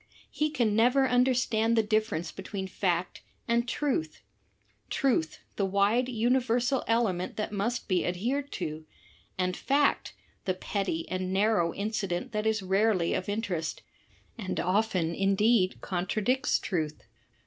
[0.31, 4.23] He can never understand the difference between fact and truth—
[4.89, 8.87] truth, the wide universal element that must be adhered to;
[9.37, 10.13] and fact,
[10.45, 13.83] the petty and narrow incident that is rarely of interest,
[14.39, 17.03] and often indeed contra dicts truth.